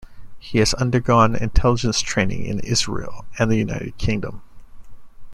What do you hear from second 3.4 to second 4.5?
the United Kingdom.